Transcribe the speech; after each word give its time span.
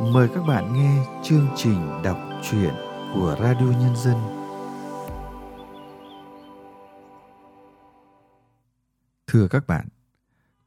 Mời 0.00 0.28
các 0.34 0.42
bạn 0.42 0.72
nghe 0.74 1.06
chương 1.24 1.48
trình 1.56 2.02
đọc 2.04 2.18
truyện 2.50 2.74
của 3.14 3.36
Radio 3.40 3.66
Nhân 3.66 3.96
dân. 3.96 4.16
Thưa 9.26 9.48
các 9.48 9.66
bạn, 9.66 9.88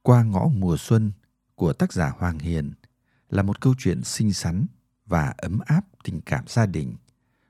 Qua 0.02 0.24
ngõ 0.24 0.48
mùa 0.48 0.78
xuân 0.78 1.12
của 1.56 1.74
tác 1.74 1.94
giả 1.94 2.14
Hoàng 2.18 2.40
Hiền 2.40 2.74
là 3.30 3.43
một 3.43 3.61
câu 3.61 3.73
chuyện 3.77 4.04
xinh 4.04 4.34
xắn 4.34 4.66
và 5.05 5.34
ấm 5.38 5.59
áp 5.65 5.86
tình 6.04 6.21
cảm 6.21 6.43
gia 6.47 6.65
đình 6.65 6.95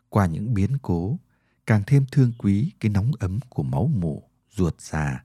qua 0.09 0.25
những 0.25 0.53
biến 0.53 0.77
cố 0.81 1.19
càng 1.65 1.83
thêm 1.87 2.05
thương 2.11 2.31
quý 2.37 2.71
cái 2.79 2.91
nóng 2.91 3.11
ấm 3.19 3.39
của 3.49 3.63
máu 3.63 3.89
mủ 3.93 4.23
ruột 4.51 4.81
già 4.81 5.23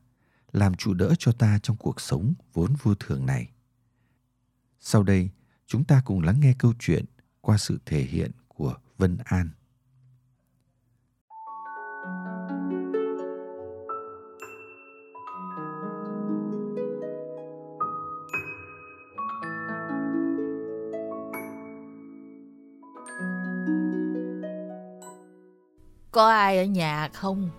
làm 0.53 0.75
trụ 0.75 0.95
đỡ 0.95 1.15
cho 1.19 1.33
ta 1.33 1.59
trong 1.63 1.77
cuộc 1.77 2.01
sống 2.01 2.35
vốn 2.53 2.75
vô 2.83 2.95
thường 2.95 3.27
này 3.27 3.51
sau 4.81 5.03
đây 5.03 5.31
chúng 5.69 5.85
ta 5.85 6.03
cùng 6.05 6.23
lắng 6.23 6.41
nghe 6.41 6.55
câu 6.59 6.73
chuyện 6.79 7.05
qua 7.41 7.59
sự 7.59 7.79
thể 7.87 8.01
hiện 8.01 8.31
của 8.49 8.75
vân 8.99 9.19
an 9.25 9.49
Có 26.13 26.31
ai 26.31 26.59
ở 26.59 26.65
nhà 26.65 27.09
không? 27.13 27.51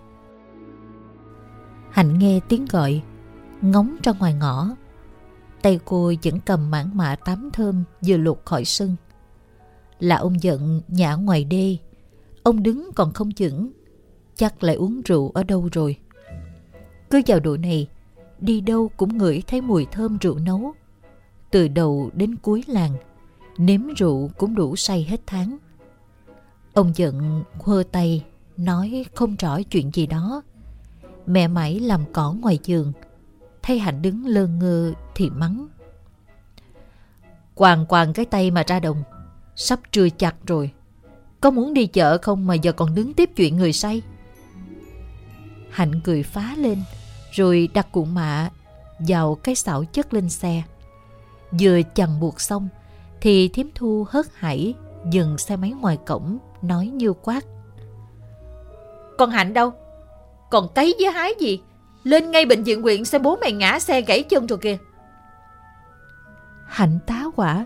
Hạnh 1.90 2.18
nghe 2.18 2.40
tiếng 2.48 2.66
gọi, 2.70 3.02
ngóng 3.60 3.96
ra 4.02 4.12
ngoài 4.12 4.34
ngõ. 4.34 4.68
Tay 5.62 5.78
cô 5.84 6.12
vẫn 6.22 6.40
cầm 6.40 6.70
mảng 6.70 6.96
mạ 6.96 7.16
tám 7.16 7.50
thơm 7.52 7.84
vừa 8.06 8.16
lột 8.16 8.40
khỏi 8.44 8.64
sân. 8.64 8.96
Là 9.98 10.16
ông 10.16 10.42
giận 10.42 10.80
nhã 10.88 11.14
ngoài 11.14 11.44
đê. 11.44 11.76
Ông 12.42 12.62
đứng 12.62 12.90
còn 12.94 13.12
không 13.12 13.32
chững. 13.32 13.70
Chắc 14.36 14.62
lại 14.62 14.76
uống 14.76 15.00
rượu 15.00 15.30
ở 15.34 15.42
đâu 15.44 15.68
rồi. 15.72 15.96
Cứ 17.10 17.22
vào 17.26 17.40
độ 17.40 17.56
này, 17.56 17.88
đi 18.40 18.60
đâu 18.60 18.90
cũng 18.96 19.18
ngửi 19.18 19.42
thấy 19.46 19.60
mùi 19.60 19.86
thơm 19.86 20.18
rượu 20.18 20.38
nấu. 20.38 20.72
Từ 21.50 21.68
đầu 21.68 22.10
đến 22.14 22.36
cuối 22.36 22.64
làng, 22.66 22.92
nếm 23.58 23.80
rượu 23.96 24.30
cũng 24.38 24.54
đủ 24.54 24.76
say 24.76 25.06
hết 25.08 25.20
tháng. 25.26 25.58
Ông 26.74 26.92
giận 26.94 27.44
hơ 27.64 27.82
tay 27.92 28.24
nói 28.56 29.04
không 29.14 29.36
rõ 29.36 29.62
chuyện 29.62 29.90
gì 29.94 30.06
đó. 30.06 30.42
Mẹ 31.26 31.48
mãi 31.48 31.80
làm 31.80 32.00
cỏ 32.12 32.32
ngoài 32.32 32.58
giường, 32.64 32.92
thấy 33.62 33.78
Hạnh 33.78 34.02
đứng 34.02 34.26
lơ 34.26 34.46
ngơ 34.46 34.92
thì 35.14 35.30
mắng. 35.30 35.68
Quàng 37.54 37.86
quàng 37.86 38.12
cái 38.12 38.24
tay 38.24 38.50
mà 38.50 38.62
ra 38.66 38.80
đồng, 38.80 39.02
sắp 39.56 39.80
trưa 39.92 40.08
chặt 40.08 40.34
rồi. 40.46 40.70
Có 41.40 41.50
muốn 41.50 41.74
đi 41.74 41.86
chợ 41.86 42.18
không 42.18 42.46
mà 42.46 42.54
giờ 42.54 42.72
còn 42.72 42.94
đứng 42.94 43.14
tiếp 43.14 43.30
chuyện 43.36 43.56
người 43.56 43.72
say? 43.72 44.02
Hạnh 45.70 46.00
cười 46.04 46.22
phá 46.22 46.54
lên, 46.56 46.82
rồi 47.32 47.68
đặt 47.74 47.92
cụ 47.92 48.04
mạ 48.04 48.50
vào 48.98 49.34
cái 49.34 49.54
xảo 49.54 49.84
chất 49.84 50.14
lên 50.14 50.28
xe. 50.28 50.62
Vừa 51.60 51.80
chằng 51.94 52.20
buộc 52.20 52.40
xong, 52.40 52.68
thì 53.20 53.48
thiếm 53.48 53.66
thu 53.74 54.06
hớt 54.08 54.26
hải 54.34 54.74
dừng 55.10 55.38
xe 55.38 55.56
máy 55.56 55.70
ngoài 55.70 55.98
cổng, 56.06 56.38
nói 56.62 56.86
như 56.86 57.12
quát. 57.12 57.44
Con 59.18 59.30
Hạnh 59.30 59.54
đâu? 59.54 59.72
Còn 60.50 60.68
cấy 60.74 60.94
với 60.98 61.12
hái 61.12 61.32
gì? 61.40 61.60
Lên 62.02 62.30
ngay 62.30 62.46
bệnh 62.46 62.62
viện 62.62 62.82
huyện 62.82 63.04
xem 63.04 63.22
bố 63.22 63.36
mày 63.36 63.52
ngã 63.52 63.78
xe 63.78 64.00
gãy 64.02 64.22
chân 64.22 64.46
rồi 64.46 64.58
kìa. 64.58 64.78
Hạnh 66.66 66.98
tá 67.06 67.24
quả. 67.36 67.64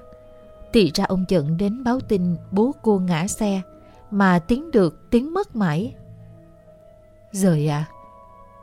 Thì 0.72 0.90
ra 0.94 1.04
ông 1.04 1.24
giận 1.28 1.56
đến 1.56 1.84
báo 1.84 2.00
tin 2.00 2.36
bố 2.50 2.74
cô 2.82 2.98
ngã 2.98 3.28
xe 3.28 3.60
mà 4.10 4.38
tiếng 4.38 4.70
được 4.70 5.10
tiếng 5.10 5.34
mất 5.34 5.56
mãi. 5.56 5.94
Rồi 7.32 7.66
à, 7.66 7.84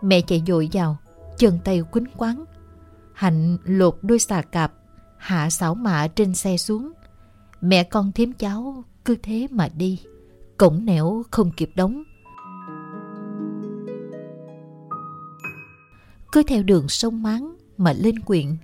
mẹ 0.02 0.22
chạy 0.22 0.44
dội 0.48 0.70
vào, 0.74 0.98
chân 1.38 1.60
tay 1.64 1.82
quýnh 1.92 2.06
quắn. 2.18 2.46
Hạnh 3.14 3.58
lột 3.64 3.98
đôi 4.02 4.20
xà 4.20 4.42
cạp, 4.42 4.74
hạ 5.18 5.50
xảo 5.50 5.76
mạ 5.76 6.08
trên 6.08 6.34
xe 6.34 6.58
xuống. 6.58 6.92
Mẹ 7.62 7.84
con 7.84 8.12
thím 8.12 8.34
cháu 8.34 8.84
cứ 9.06 9.16
thế 9.24 9.48
mà 9.52 9.70
đi, 9.76 10.00
cổng 10.58 10.86
nẻo 10.86 11.24
không 11.32 11.52
kịp 11.52 11.72
đóng. 11.76 12.04
Cứ 16.32 16.44
theo 16.44 16.64
đường 16.64 16.90
sông 16.90 17.24
Máng 17.24 17.56
mà 17.78 17.94
lên 17.94 18.20
quyện. 18.20 18.58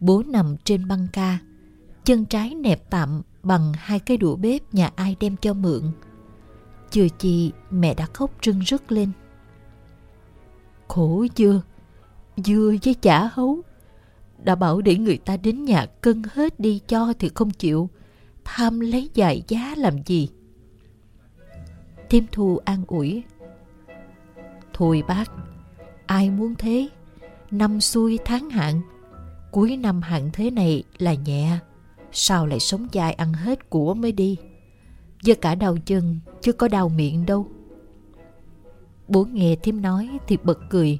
Bố 0.00 0.22
nằm 0.26 0.56
trên 0.64 0.88
băng 0.88 1.06
ca, 1.12 1.38
chân 2.04 2.24
trái 2.24 2.54
nẹp 2.54 2.90
tạm 2.90 3.22
bằng 3.42 3.72
hai 3.76 3.98
cái 3.98 4.16
đũa 4.16 4.36
bếp 4.36 4.74
nhà 4.74 4.90
ai 4.96 5.16
đem 5.20 5.36
cho 5.36 5.54
mượn. 5.54 5.82
Chưa 6.90 7.08
chi 7.18 7.52
mẹ 7.70 7.94
đã 7.94 8.06
khóc 8.06 8.30
trưng 8.40 8.62
rức 8.66 8.92
lên. 8.92 9.10
Khổ 10.88 11.26
dưa, 11.36 11.62
dưa 12.36 12.72
với 12.84 12.94
chả 12.94 13.30
hấu. 13.32 13.60
Đã 14.42 14.54
bảo 14.54 14.80
để 14.80 14.96
người 14.96 15.16
ta 15.16 15.36
đến 15.36 15.64
nhà 15.64 15.86
cân 15.86 16.22
hết 16.32 16.60
đi 16.60 16.80
cho 16.88 17.12
thì 17.18 17.30
không 17.34 17.50
chịu. 17.50 17.90
Tham 18.44 18.80
lấy 18.80 19.10
dài 19.14 19.42
giá 19.48 19.74
làm 19.76 20.02
gì? 20.06 20.28
Thiêm 22.10 22.24
thu 22.32 22.58
an 22.64 22.84
ủi. 22.86 23.22
Thôi 24.72 25.02
bác, 25.08 25.30
Ai 26.16 26.30
muốn 26.30 26.54
thế? 26.54 26.88
Năm 27.50 27.80
xuôi 27.80 28.18
tháng 28.24 28.50
hạn. 28.50 28.80
Cuối 29.50 29.76
năm 29.76 30.02
hạn 30.02 30.30
thế 30.32 30.50
này 30.50 30.82
là 30.98 31.14
nhẹ. 31.14 31.58
Sao 32.12 32.46
lại 32.46 32.60
sống 32.60 32.86
dài 32.92 33.12
ăn 33.12 33.32
hết 33.32 33.70
của 33.70 33.94
mới 33.94 34.12
đi? 34.12 34.36
Giờ 35.22 35.34
cả 35.40 35.54
đau 35.54 35.76
chân 35.86 36.18
chứ 36.40 36.52
có 36.52 36.68
đau 36.68 36.88
miệng 36.88 37.26
đâu. 37.26 37.46
Bố 39.08 39.24
nghe 39.24 39.56
thím 39.56 39.82
nói 39.82 40.18
thì 40.26 40.36
bật 40.42 40.58
cười. 40.70 40.98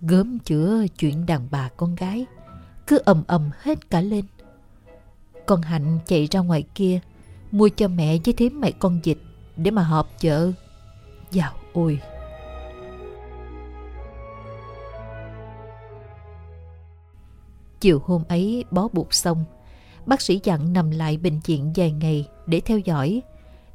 Gớm 0.00 0.38
chữa 0.38 0.86
chuyện 0.98 1.26
đàn 1.26 1.48
bà 1.50 1.68
con 1.76 1.94
gái. 1.94 2.26
Cứ 2.86 2.98
ầm 3.04 3.22
ầm 3.26 3.50
hết 3.58 3.90
cả 3.90 4.00
lên. 4.00 4.24
Con 5.46 5.62
Hạnh 5.62 5.98
chạy 6.06 6.28
ra 6.30 6.40
ngoài 6.40 6.64
kia, 6.74 7.00
mua 7.52 7.68
cho 7.68 7.88
mẹ 7.88 8.18
với 8.24 8.34
thím 8.34 8.60
mẹ 8.60 8.70
con 8.70 9.00
dịch 9.02 9.18
để 9.56 9.70
mà 9.70 9.82
họp 9.82 10.20
chợ. 10.20 10.52
Dạo 11.30 11.52
ôi! 11.72 12.00
Chiều 17.80 18.02
hôm 18.04 18.22
ấy 18.28 18.64
bó 18.70 18.88
buộc 18.88 19.14
xong, 19.14 19.44
bác 20.06 20.20
sĩ 20.20 20.40
dặn 20.44 20.72
nằm 20.72 20.90
lại 20.90 21.16
bệnh 21.16 21.40
viện 21.44 21.72
vài 21.76 21.92
ngày 21.92 22.28
để 22.46 22.60
theo 22.60 22.78
dõi 22.78 23.22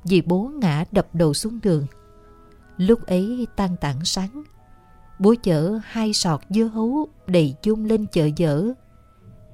vì 0.04 0.22
bố 0.22 0.52
ngã 0.62 0.86
đập 0.92 1.08
đầu 1.14 1.34
xuống 1.34 1.60
đường. 1.64 1.88
Lúc 2.78 3.06
ấy 3.06 3.48
tan 3.56 3.78
tảng 3.78 4.06
sáng, 4.06 4.44
bố 5.20 5.36
chở 5.44 5.80
hai 5.84 6.14
sọt 6.14 6.42
dưa 6.50 6.64
hấu 6.64 7.08
đầy 7.28 7.56
chung 7.62 7.86
lên 7.86 8.06
chợ 8.12 8.30
dở. 8.36 8.74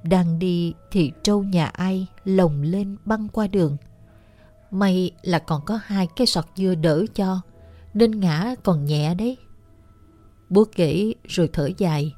Đang 0.03 0.39
đi 0.39 0.73
thì 0.91 1.11
trâu 1.23 1.43
nhà 1.43 1.65
ai 1.65 2.07
lồng 2.25 2.61
lên 2.61 2.97
băng 3.05 3.27
qua 3.27 3.47
đường. 3.47 3.77
May 4.71 5.11
là 5.21 5.39
còn 5.39 5.61
có 5.65 5.79
hai 5.83 6.07
cái 6.15 6.27
sọt 6.27 6.45
dưa 6.55 6.75
đỡ 6.75 7.05
cho, 7.15 7.41
nên 7.93 8.19
ngã 8.19 8.55
còn 8.63 8.85
nhẹ 8.85 9.13
đấy. 9.13 9.37
Bố 10.49 10.63
kể 10.75 11.13
rồi 11.27 11.49
thở 11.53 11.69
dài, 11.77 12.15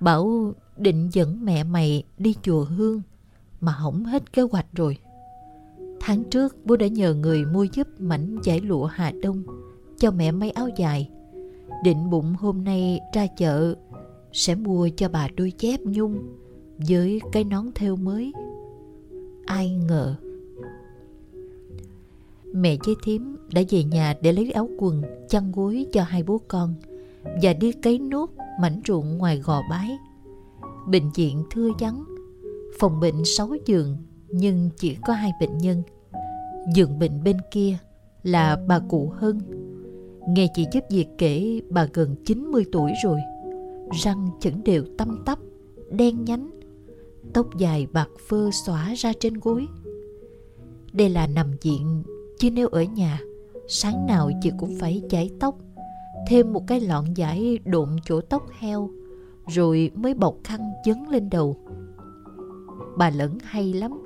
bảo 0.00 0.52
định 0.78 1.08
dẫn 1.12 1.44
mẹ 1.44 1.64
mày 1.64 2.02
đi 2.18 2.34
chùa 2.42 2.64
Hương 2.64 3.02
mà 3.60 3.72
hỏng 3.72 4.04
hết 4.04 4.32
kế 4.32 4.42
hoạch 4.42 4.66
rồi. 4.72 4.98
Tháng 6.00 6.24
trước 6.24 6.56
bố 6.64 6.76
đã 6.76 6.86
nhờ 6.86 7.14
người 7.14 7.44
mua 7.44 7.66
giúp 7.72 7.88
mảnh 7.98 8.38
giải 8.44 8.60
lụa 8.60 8.84
Hà 8.84 9.12
Đông 9.22 9.42
cho 9.98 10.10
mẹ 10.10 10.32
mấy 10.32 10.50
áo 10.50 10.68
dài. 10.76 11.10
Định 11.84 12.10
bụng 12.10 12.34
hôm 12.38 12.64
nay 12.64 13.00
ra 13.14 13.26
chợ 13.26 13.74
sẽ 14.32 14.54
mua 14.54 14.88
cho 14.96 15.08
bà 15.08 15.28
đôi 15.36 15.50
chép 15.50 15.80
nhung 15.80 16.18
với 16.88 17.20
cái 17.32 17.44
nón 17.44 17.70
thêu 17.74 17.96
mới. 17.96 18.32
Ai 19.46 19.70
ngờ 19.70 20.16
Mẹ 22.52 22.76
với 22.86 22.94
thím 23.04 23.36
đã 23.52 23.62
về 23.70 23.84
nhà 23.84 24.14
để 24.20 24.32
lấy 24.32 24.50
áo 24.50 24.68
quần, 24.78 25.02
chăn 25.28 25.52
gối 25.52 25.86
cho 25.92 26.02
hai 26.02 26.22
bố 26.22 26.40
con 26.48 26.74
và 27.42 27.52
đi 27.52 27.72
cấy 27.72 27.98
nốt 27.98 28.30
mảnh 28.60 28.80
ruộng 28.86 29.18
ngoài 29.18 29.38
gò 29.38 29.62
bái 29.70 29.98
bệnh 30.86 31.10
viện 31.14 31.44
thưa 31.50 31.70
vắng. 31.78 32.04
Phòng 32.78 33.00
bệnh 33.00 33.24
6 33.24 33.50
giường, 33.66 33.96
nhưng 34.28 34.70
chỉ 34.76 34.96
có 35.06 35.12
hai 35.12 35.30
bệnh 35.40 35.58
nhân. 35.58 35.82
Giường 36.74 36.98
bệnh 36.98 37.24
bên 37.24 37.36
kia 37.50 37.76
là 38.22 38.58
bà 38.68 38.78
cụ 38.78 39.12
Hân. 39.16 39.40
Nghe 40.28 40.46
chị 40.54 40.66
giúp 40.72 40.84
việc 40.90 41.06
kể, 41.18 41.60
bà 41.70 41.88
gần 41.92 42.16
90 42.24 42.64
tuổi 42.72 42.92
rồi. 43.04 43.20
Răng 44.02 44.28
chẩn 44.40 44.64
đều 44.64 44.84
tăm 44.98 45.22
tắp, 45.26 45.38
đen 45.90 46.24
nhánh. 46.24 46.50
Tóc 47.32 47.58
dài 47.58 47.86
bạc 47.92 48.08
phơ 48.28 48.50
xõa 48.66 48.94
ra 48.96 49.12
trên 49.20 49.34
gối. 49.34 49.66
Đây 50.92 51.08
là 51.08 51.26
nằm 51.26 51.46
viện, 51.62 52.02
chứ 52.38 52.50
nếu 52.50 52.68
ở 52.68 52.82
nhà, 52.82 53.20
sáng 53.68 54.06
nào 54.06 54.30
chị 54.42 54.50
cũng 54.58 54.76
phải 54.80 55.02
chải 55.10 55.30
tóc. 55.40 55.58
Thêm 56.28 56.52
một 56.52 56.62
cái 56.66 56.80
lọn 56.80 57.14
giải 57.14 57.58
độn 57.64 57.88
chỗ 58.04 58.20
tóc 58.20 58.46
heo 58.58 58.90
rồi 59.48 59.90
mới 59.94 60.14
bọc 60.14 60.36
khăn 60.44 60.60
dấn 60.86 60.98
lên 61.10 61.30
đầu. 61.30 61.56
Bà 62.96 63.10
lẫn 63.10 63.38
hay 63.42 63.72
lắm, 63.72 64.02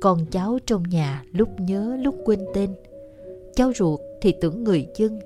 con 0.00 0.26
cháu 0.30 0.58
trong 0.66 0.82
nhà 0.82 1.24
lúc 1.32 1.48
nhớ 1.60 1.96
lúc 2.00 2.16
quên 2.24 2.40
tên. 2.54 2.70
Cháu 3.54 3.72
ruột 3.74 4.00
thì 4.22 4.34
tưởng 4.40 4.64
người 4.64 4.86
chân, 4.96 5.18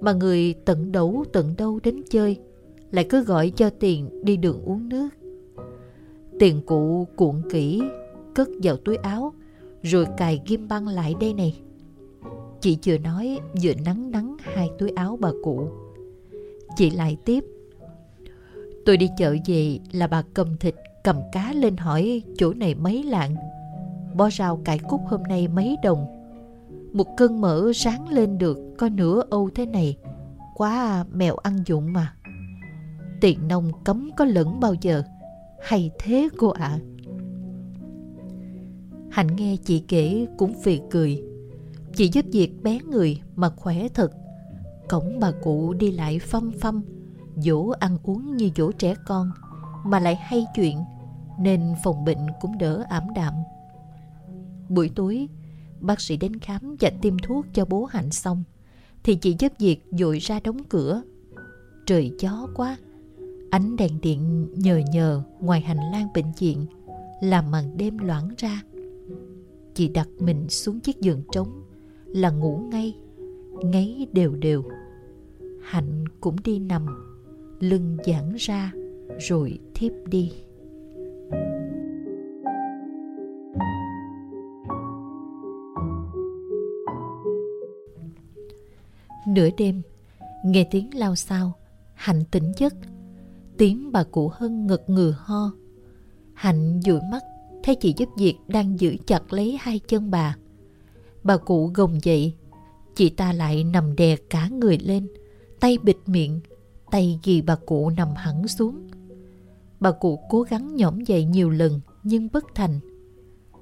mà 0.00 0.12
người 0.12 0.54
tận 0.64 0.92
đấu 0.92 1.24
tận 1.32 1.54
đâu 1.58 1.80
đến 1.82 2.02
chơi, 2.10 2.36
lại 2.90 3.06
cứ 3.10 3.24
gọi 3.24 3.50
cho 3.50 3.70
tiền 3.70 4.24
đi 4.24 4.36
đường 4.36 4.62
uống 4.64 4.88
nước. 4.88 5.08
Tiền 6.38 6.62
cụ 6.66 7.06
cuộn 7.16 7.42
kỹ, 7.50 7.82
cất 8.34 8.48
vào 8.62 8.76
túi 8.76 8.96
áo, 8.96 9.32
rồi 9.82 10.06
cài 10.16 10.40
ghim 10.46 10.68
băng 10.68 10.88
lại 10.88 11.14
đây 11.20 11.34
này. 11.34 11.60
Chị 12.60 12.78
vừa 12.86 12.98
nói 12.98 13.38
vừa 13.62 13.72
nắng 13.84 14.10
nắng 14.10 14.36
hai 14.40 14.70
túi 14.78 14.90
áo 14.90 15.18
bà 15.20 15.30
cụ. 15.42 15.68
Chị 16.76 16.90
lại 16.90 17.16
tiếp. 17.24 17.44
Tôi 18.86 18.96
đi 18.96 19.08
chợ 19.16 19.36
về 19.46 19.78
là 19.92 20.06
bà 20.06 20.22
cầm 20.34 20.56
thịt 20.56 20.74
cầm 21.04 21.16
cá 21.32 21.52
lên 21.52 21.76
hỏi 21.76 22.22
chỗ 22.38 22.52
này 22.52 22.74
mấy 22.74 23.02
lạng. 23.02 23.34
Bó 24.14 24.30
rau 24.30 24.56
cải 24.56 24.78
cúc 24.78 25.00
hôm 25.06 25.22
nay 25.22 25.48
mấy 25.48 25.76
đồng. 25.82 26.06
Một 26.92 27.16
cân 27.16 27.40
mỡ 27.40 27.72
ráng 27.74 28.08
lên 28.08 28.38
được 28.38 28.58
có 28.78 28.88
nửa 28.88 29.22
âu 29.30 29.50
thế 29.54 29.66
này. 29.66 29.96
Quá 30.54 30.70
à, 30.70 31.04
mèo 31.12 31.36
ăn 31.36 31.56
dụng 31.66 31.92
mà. 31.92 32.14
Tiền 33.20 33.48
nông 33.48 33.72
cấm 33.84 34.10
có 34.16 34.24
lẫn 34.24 34.60
bao 34.60 34.74
giờ. 34.80 35.02
Hay 35.62 35.90
thế 35.98 36.28
cô 36.38 36.48
ạ. 36.48 36.64
À? 36.66 36.78
Hạnh 39.10 39.36
nghe 39.36 39.56
chị 39.64 39.84
kể 39.88 40.26
cũng 40.38 40.54
phì 40.62 40.80
cười. 40.90 41.22
Chị 41.94 42.10
giúp 42.12 42.24
việc 42.32 42.62
bé 42.62 42.78
người 42.90 43.20
mà 43.36 43.50
khỏe 43.50 43.88
thật. 43.94 44.12
Cổng 44.88 45.20
bà 45.20 45.30
cụ 45.30 45.72
đi 45.72 45.90
lại 45.90 46.18
phăm 46.18 46.50
phăm, 46.60 46.82
dỗ 47.42 47.68
ăn 47.68 47.98
uống 48.02 48.36
như 48.36 48.50
dỗ 48.56 48.72
trẻ 48.72 48.94
con, 49.06 49.30
mà 49.84 50.00
lại 50.00 50.16
hay 50.16 50.46
chuyện, 50.54 50.78
nên 51.38 51.74
phòng 51.84 52.04
bệnh 52.04 52.26
cũng 52.40 52.58
đỡ 52.58 52.84
ảm 52.88 53.02
đạm. 53.14 53.34
Buổi 54.68 54.90
tối, 54.94 55.28
bác 55.80 56.00
sĩ 56.00 56.16
đến 56.16 56.38
khám 56.38 56.76
và 56.80 56.90
tiêm 57.02 57.18
thuốc 57.18 57.46
cho 57.54 57.64
bố 57.64 57.84
Hạnh 57.84 58.10
xong, 58.10 58.44
thì 59.02 59.14
chị 59.14 59.36
giúp 59.38 59.52
việc 59.58 59.84
dội 59.90 60.18
ra 60.18 60.40
đóng 60.40 60.64
cửa. 60.68 61.02
Trời 61.86 62.12
gió 62.18 62.48
quá, 62.54 62.76
ánh 63.50 63.76
đèn 63.76 64.00
điện 64.00 64.48
nhờ 64.54 64.80
nhờ 64.92 65.22
ngoài 65.40 65.60
hành 65.60 65.90
lang 65.92 66.08
bệnh 66.14 66.32
viện 66.38 66.66
làm 67.20 67.50
màn 67.50 67.76
đêm 67.76 67.98
loãng 67.98 68.30
ra. 68.36 68.62
Chị 69.74 69.88
đặt 69.88 70.08
mình 70.18 70.48
xuống 70.48 70.80
chiếc 70.80 71.00
giường 71.00 71.22
trống 71.32 71.62
là 72.06 72.30
ngủ 72.30 72.56
ngay, 72.56 72.96
ngáy 73.64 74.06
đều 74.12 74.34
đều. 74.34 74.62
Hạnh 75.62 76.04
cũng 76.20 76.36
đi 76.44 76.58
nằm, 76.58 76.86
lưng 77.60 77.96
giãn 78.06 78.34
ra 78.38 78.72
rồi 79.18 79.58
thiếp 79.74 79.92
đi. 80.06 80.32
Nửa 89.26 89.48
đêm, 89.58 89.82
nghe 90.44 90.68
tiếng 90.70 90.90
lao 90.94 91.16
sao, 91.16 91.52
Hạnh 91.94 92.22
tỉnh 92.30 92.52
giấc. 92.56 92.74
Tiếng 93.58 93.92
bà 93.92 94.02
cụ 94.02 94.30
Hân 94.34 94.66
ngực 94.66 94.82
ngừ 94.86 95.14
ho. 95.16 95.52
Hạnh 96.34 96.80
dụi 96.84 97.00
mắt, 97.12 97.22
thấy 97.62 97.74
chị 97.74 97.94
giúp 97.96 98.08
việc 98.18 98.34
đang 98.48 98.80
giữ 98.80 98.96
chặt 99.06 99.32
lấy 99.32 99.58
hai 99.60 99.78
chân 99.78 100.10
bà. 100.10 100.36
Bà 101.22 101.36
cụ 101.36 101.70
gồng 101.74 101.98
dậy, 102.02 102.34
chị 102.94 103.10
ta 103.10 103.32
lại 103.32 103.64
nằm 103.64 103.96
đè 103.96 104.16
cả 104.30 104.48
người 104.48 104.78
lên, 104.78 105.06
tay 105.60 105.78
bịt 105.82 105.96
miệng, 106.06 106.40
tay 106.90 107.20
ghi 107.24 107.42
bà 107.42 107.56
cụ 107.56 107.90
nằm 107.90 108.08
hẳn 108.16 108.48
xuống. 108.48 108.88
Bà 109.80 109.90
cụ 109.90 110.18
cố 110.30 110.42
gắng 110.42 110.76
nhõm 110.76 111.00
dậy 111.00 111.24
nhiều 111.24 111.50
lần 111.50 111.80
nhưng 112.02 112.28
bất 112.32 112.44
thành. 112.54 112.80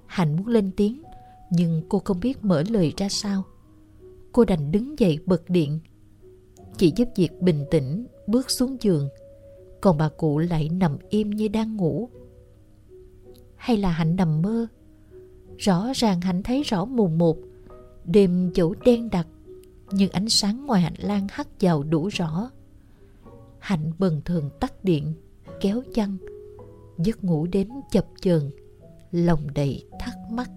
Hạnh 0.06 0.36
muốn 0.36 0.46
lên 0.46 0.70
tiếng, 0.76 1.02
nhưng 1.50 1.82
cô 1.88 1.98
không 1.98 2.20
biết 2.20 2.44
mở 2.44 2.62
lời 2.69 2.92
ra 2.96 3.08
sao. 3.08 3.42
Cô 4.32 4.44
đành 4.44 4.72
đứng 4.72 4.98
dậy 4.98 5.19
bật 5.26 5.50
điện. 5.50 5.78
Chị 6.76 6.92
giúp 6.96 7.08
việc 7.16 7.42
bình 7.42 7.64
tĩnh 7.70 8.06
bước 8.26 8.50
xuống 8.50 8.76
giường, 8.80 9.08
còn 9.80 9.98
bà 9.98 10.08
cụ 10.08 10.38
lại 10.38 10.69
nằm 10.69 10.96
im 11.08 11.30
như 11.30 11.48
đang 11.48 11.76
ngủ. 11.76 12.08
Hay 13.56 13.76
là 13.76 13.90
Hạnh 13.90 14.16
nằm 14.16 14.42
mơ? 14.42 14.66
Rõ 15.58 15.86
ràng 15.94 16.20
Hạnh 16.20 16.42
thấy 16.42 16.62
rõ 16.62 16.84
mùng 16.84 17.19
một, 17.19 17.38
đêm 18.04 18.50
chỗ 18.54 18.75
đen 18.84 19.10
đặc, 19.10 19.26
nhưng 19.90 20.10
ánh 20.10 20.28
sáng 20.28 20.66
ngoài 20.66 20.82
hành 20.82 20.94
lang 20.98 21.26
hắt 21.30 21.48
vào 21.60 21.82
đủ 21.82 22.08
rõ. 22.08 22.50
Hạnh 23.60 23.93
bần 23.99 24.20
thường 24.25 24.50
tắt 24.60 24.84
điện, 24.84 25.14
kéo 25.60 25.82
chăn, 25.94 26.16
giấc 26.99 27.25
ngủ 27.25 27.46
đến 27.46 27.69
chập 27.90 28.06
chờn, 28.20 28.50
lòng 29.10 29.55
đầy 29.55 29.84
thắc 30.00 30.14
mắc. 30.31 30.50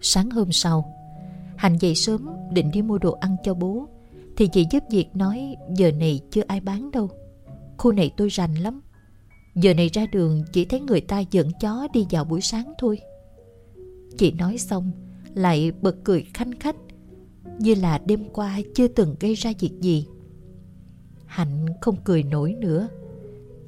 Sáng 0.00 0.30
hôm 0.30 0.52
sau, 0.52 0.96
Hạnh 1.56 1.76
dậy 1.80 1.94
sớm 1.94 2.28
định 2.52 2.70
đi 2.70 2.82
mua 2.82 2.98
đồ 2.98 3.12
ăn 3.12 3.36
cho 3.44 3.54
bố, 3.54 3.86
thì 4.36 4.48
chị 4.48 4.66
giúp 4.70 4.82
việc 4.90 5.16
nói 5.16 5.56
giờ 5.76 5.92
này 5.92 6.20
chưa 6.30 6.42
ai 6.46 6.60
bán 6.60 6.90
đâu. 6.90 7.10
Khu 7.78 7.92
này 7.92 8.12
tôi 8.16 8.28
rành 8.28 8.54
lắm. 8.54 8.80
Giờ 9.56 9.74
này 9.74 9.88
ra 9.88 10.06
đường 10.12 10.44
chỉ 10.52 10.64
thấy 10.64 10.80
người 10.80 11.00
ta 11.00 11.22
dẫn 11.30 11.48
chó 11.60 11.88
đi 11.92 12.06
vào 12.10 12.24
buổi 12.24 12.40
sáng 12.40 12.72
thôi. 12.78 12.98
Chị 14.18 14.32
nói 14.32 14.58
xong, 14.58 14.90
lại 15.34 15.72
bật 15.80 15.96
cười 16.04 16.26
khanh 16.34 16.58
khách, 16.58 16.76
như 17.58 17.74
là 17.74 17.98
đêm 17.98 18.24
qua 18.32 18.60
chưa 18.74 18.88
từng 18.88 19.16
gây 19.20 19.34
ra 19.34 19.52
việc 19.58 19.72
gì. 19.80 20.06
Hạnh 21.26 21.66
không 21.80 21.96
cười 22.04 22.22
nổi 22.22 22.54
nữa. 22.54 22.88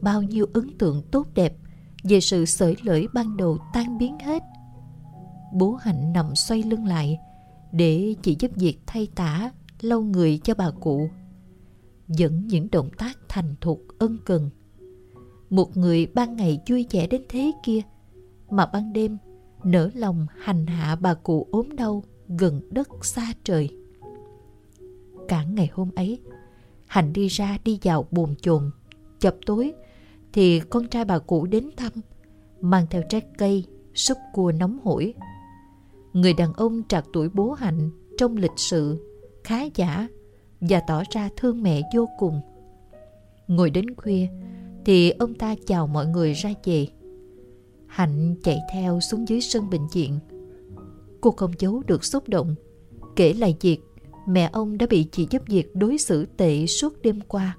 Bao 0.00 0.22
nhiêu 0.22 0.46
ấn 0.52 0.78
tượng 0.78 1.02
tốt 1.10 1.26
đẹp 1.34 1.56
về 2.04 2.20
sự 2.20 2.44
sởi 2.44 2.76
lưỡi 2.82 3.06
ban 3.14 3.36
đầu 3.36 3.58
tan 3.72 3.98
biến 3.98 4.18
hết. 4.18 4.42
Bố 5.52 5.74
Hạnh 5.74 6.12
nằm 6.12 6.34
xoay 6.34 6.62
lưng 6.62 6.86
lại 6.86 7.18
để 7.72 8.14
chị 8.22 8.36
giúp 8.38 8.50
việc 8.56 8.78
thay 8.86 9.08
tả 9.14 9.52
lau 9.80 10.00
người 10.00 10.40
cho 10.44 10.54
bà 10.54 10.70
cụ. 10.70 11.08
Dẫn 12.08 12.46
những 12.46 12.68
động 12.70 12.90
tác 12.98 13.18
thành 13.28 13.54
thục 13.60 13.80
ân 13.98 14.18
cần. 14.24 14.50
Một 15.50 15.76
người 15.76 16.06
ban 16.06 16.36
ngày 16.36 16.60
vui 16.68 16.86
vẻ 16.90 17.06
đến 17.06 17.22
thế 17.28 17.52
kia 17.62 17.80
mà 18.50 18.66
ban 18.66 18.92
đêm 18.92 19.18
nở 19.64 19.90
lòng 19.94 20.26
hành 20.40 20.66
hạ 20.66 20.96
bà 20.96 21.14
cụ 21.14 21.46
ốm 21.50 21.76
đau 21.76 22.02
gần 22.38 22.60
đất 22.70 22.88
xa 23.04 23.32
trời. 23.44 23.70
Cả 25.28 25.44
ngày 25.44 25.70
hôm 25.72 25.90
ấy, 25.96 26.20
hạnh 26.86 27.12
đi 27.12 27.28
ra 27.28 27.58
đi 27.64 27.78
vào 27.82 28.06
buồn 28.10 28.34
chồn, 28.42 28.70
chập 29.20 29.36
tối 29.46 29.72
thì 30.32 30.60
con 30.60 30.88
trai 30.88 31.04
bà 31.04 31.18
cụ 31.18 31.46
đến 31.46 31.70
thăm, 31.76 31.92
mang 32.60 32.86
theo 32.90 33.02
trái 33.08 33.20
cây, 33.38 33.64
súp 33.94 34.18
cua 34.32 34.52
nóng 34.52 34.78
hổi. 34.84 35.14
Người 36.12 36.32
đàn 36.32 36.52
ông 36.52 36.82
trạc 36.88 37.04
tuổi 37.12 37.28
bố 37.28 37.52
Hạnh 37.52 37.90
trong 38.18 38.36
lịch 38.36 38.50
sự, 38.56 39.08
khá 39.44 39.62
giả 39.74 40.08
và 40.60 40.80
tỏ 40.86 41.02
ra 41.10 41.28
thương 41.36 41.62
mẹ 41.62 41.82
vô 41.94 42.08
cùng. 42.18 42.40
Ngồi 43.46 43.70
đến 43.70 43.94
khuya 43.94 44.28
thì 44.84 45.10
ông 45.10 45.34
ta 45.34 45.54
chào 45.66 45.86
mọi 45.86 46.06
người 46.06 46.32
ra 46.32 46.52
về. 46.64 46.86
Hạnh 47.86 48.34
chạy 48.42 48.58
theo 48.72 49.00
xuống 49.00 49.28
dưới 49.28 49.40
sân 49.40 49.70
bệnh 49.70 49.88
viện. 49.92 50.18
Cô 51.22 51.30
không 51.30 51.52
giấu 51.58 51.82
được 51.86 52.04
xúc 52.04 52.28
động, 52.28 52.54
kể 53.16 53.32
lại 53.32 53.56
việc 53.60 53.78
mẹ 54.26 54.50
ông 54.52 54.78
đã 54.78 54.86
bị 54.90 55.08
chị 55.12 55.26
giúp 55.30 55.42
việc 55.46 55.76
đối 55.76 55.98
xử 55.98 56.26
tệ 56.36 56.66
suốt 56.66 57.02
đêm 57.02 57.20
qua. 57.20 57.56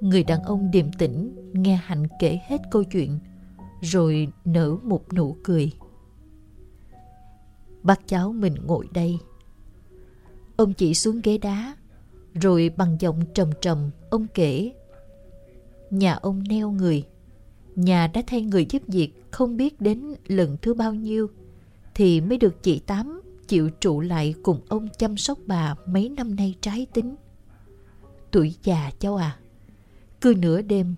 Người 0.00 0.22
đàn 0.24 0.42
ông 0.42 0.70
điềm 0.70 0.92
tĩnh 0.98 1.36
nghe 1.52 1.76
Hạnh 1.76 2.06
kể 2.20 2.38
hết 2.48 2.60
câu 2.70 2.84
chuyện, 2.84 3.18
rồi 3.80 4.28
nở 4.44 4.76
một 4.82 5.12
nụ 5.12 5.36
cười. 5.44 5.72
Bác 7.82 8.08
cháu 8.08 8.32
mình 8.32 8.54
ngồi 8.66 8.88
đây. 8.92 9.18
Ông 10.56 10.74
chỉ 10.74 10.94
xuống 10.94 11.20
ghế 11.24 11.38
đá, 11.38 11.76
rồi 12.34 12.70
bằng 12.76 12.96
giọng 13.00 13.20
trầm 13.34 13.50
trầm, 13.60 13.90
ông 14.10 14.26
kể. 14.34 14.72
Nhà 15.90 16.14
ông 16.14 16.42
neo 16.48 16.70
người, 16.70 17.04
nhà 17.76 18.06
đã 18.06 18.22
thay 18.26 18.42
người 18.42 18.66
giúp 18.70 18.82
việc 18.86 19.12
không 19.30 19.56
biết 19.56 19.80
đến 19.80 20.14
lần 20.26 20.56
thứ 20.62 20.74
bao 20.74 20.94
nhiêu, 20.94 21.30
thì 21.98 22.20
mới 22.20 22.38
được 22.38 22.62
chị 22.62 22.78
Tám 22.78 23.20
chịu 23.48 23.70
trụ 23.70 24.00
lại 24.00 24.34
cùng 24.42 24.60
ông 24.68 24.88
chăm 24.98 25.16
sóc 25.16 25.38
bà 25.46 25.74
mấy 25.86 26.08
năm 26.08 26.36
nay 26.36 26.54
trái 26.60 26.86
tính. 26.92 27.14
Tuổi 28.30 28.54
già 28.62 28.90
cháu 28.98 29.16
à, 29.16 29.36
cứ 30.20 30.34
nửa 30.38 30.62
đêm 30.62 30.94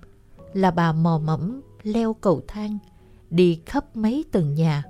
là 0.52 0.70
bà 0.70 0.92
mò 0.92 1.20
mẫm 1.24 1.60
leo 1.82 2.14
cầu 2.14 2.42
thang 2.48 2.78
đi 3.30 3.60
khắp 3.66 3.96
mấy 3.96 4.24
tầng 4.32 4.54
nhà. 4.54 4.82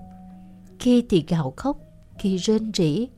Khi 0.78 1.04
thì 1.08 1.24
gào 1.28 1.54
khóc, 1.56 1.78
khi 2.18 2.36
rên 2.36 2.72
rỉ, 2.74 3.08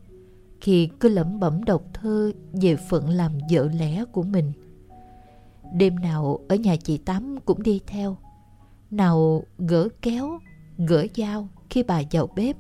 khi 0.61 0.89
cứ 1.01 1.09
lẩm 1.09 1.41
bẩm 1.41 1.65
đọc 1.65 1.83
thơ 1.95 2.33
về 2.53 2.77
phận 2.77 3.09
làm 3.09 3.33
vợ 3.51 3.69
lẽ 3.75 4.05
của 4.13 4.23
mình. 4.23 4.53
Đêm 5.75 5.97
nào 5.97 6.39
ở 6.49 6.57
nhà 6.57 6.77
chị 6.77 6.99
Tám 6.99 7.41
cũng 7.45 7.63
đi 7.63 7.81
theo, 7.87 8.17
nào 8.91 9.45
gỡ 9.59 9.89
kéo, 10.03 10.39
gỡ 10.79 11.07
dao 11.17 11.49
khi 11.71 11.83
bà 11.83 12.03
vào 12.13 12.27
bếp 12.37 12.57